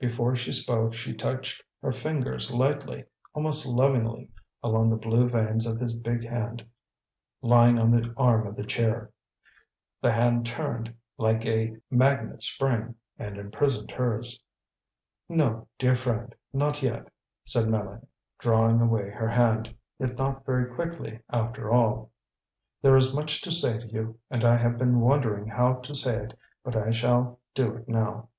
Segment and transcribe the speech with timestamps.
[0.00, 3.04] Before she spoke, she touched her fingers lightly,
[3.34, 4.28] almost lovingly,
[4.60, 6.66] along the blue veins of his big hand
[7.40, 9.12] lying on the arm of the chair.
[10.02, 14.42] The hand turned, like a magnet spring, and imprisoned hers.
[15.28, 17.06] "No, dear friend, not yet,"
[17.44, 18.08] said Mélanie,
[18.40, 22.10] drawing away her hand, yet not very quickly after all.
[22.82, 25.94] "There is much yet to say to you, and I have been wondering how to
[25.94, 28.30] say it, but I shall do it now.